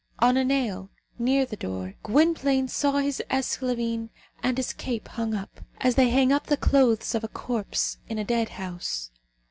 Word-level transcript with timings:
On 0.17 0.35
a 0.35 0.43
nail, 0.43 0.89
near 1.19 1.45
the 1.45 1.55
door, 1.55 1.93
Gwynplaine 2.01 2.67
saw 2.67 2.93
his 2.93 3.21
esclavine 3.29 4.09
and 4.41 4.57
his 4.57 4.73
cape 4.73 5.07
hung 5.09 5.35
up, 5.35 5.61
as 5.79 5.93
they 5.93 6.09
hang 6.09 6.31
up 6.33 6.47
the 6.47 6.57
clothes 6.57 7.13
of 7.13 7.23
a 7.23 7.27
corpse 7.27 7.99
in 8.09 8.17
a 8.17 8.23
dead 8.23 8.49
house. 8.49 9.11